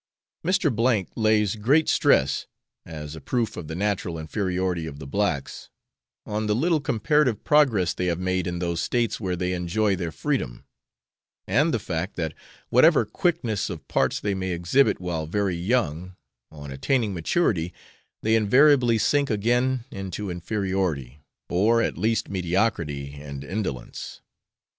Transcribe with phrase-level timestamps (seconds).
[0.43, 1.07] Mr.
[1.15, 2.47] lays great stress,
[2.87, 5.69] as a proof of the natural inferiority of the blacks,
[6.25, 10.11] on the little comparative progress they have made in those States where they enjoy their
[10.11, 10.63] freedom,
[11.45, 12.33] and the fact that,
[12.69, 16.15] whatever quickness of parts they may exhibit while very young,
[16.49, 17.71] on attaining maturity
[18.23, 24.21] they invariably sink again into inferiority, or at least mediocrity, and indolence.